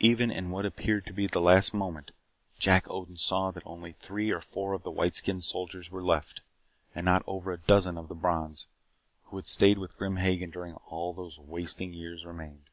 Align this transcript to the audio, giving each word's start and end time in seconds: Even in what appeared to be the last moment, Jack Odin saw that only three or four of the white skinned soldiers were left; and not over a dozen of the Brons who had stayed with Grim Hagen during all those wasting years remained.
Even 0.00 0.32
in 0.32 0.50
what 0.50 0.66
appeared 0.66 1.06
to 1.06 1.12
be 1.12 1.28
the 1.28 1.40
last 1.40 1.72
moment, 1.72 2.10
Jack 2.58 2.90
Odin 2.90 3.16
saw 3.16 3.52
that 3.52 3.62
only 3.64 3.92
three 3.92 4.32
or 4.32 4.40
four 4.40 4.72
of 4.72 4.82
the 4.82 4.90
white 4.90 5.14
skinned 5.14 5.44
soldiers 5.44 5.88
were 5.88 6.02
left; 6.02 6.40
and 6.96 7.04
not 7.04 7.22
over 7.28 7.52
a 7.52 7.58
dozen 7.58 7.96
of 7.96 8.08
the 8.08 8.16
Brons 8.16 8.66
who 9.26 9.36
had 9.36 9.46
stayed 9.46 9.78
with 9.78 9.96
Grim 9.96 10.16
Hagen 10.16 10.50
during 10.50 10.74
all 10.88 11.12
those 11.12 11.38
wasting 11.38 11.92
years 11.92 12.24
remained. 12.24 12.70